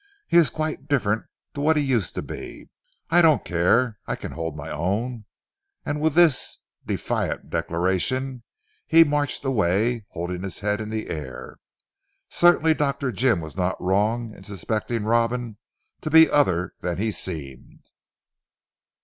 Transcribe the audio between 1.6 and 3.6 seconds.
what he used to be. I don't